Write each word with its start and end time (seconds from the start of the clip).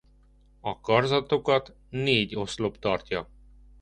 A 0.59 0.79
karzatokat 0.81 1.73
négy 1.89 2.35
oszlop 2.35 2.79
tartja. 2.79 3.27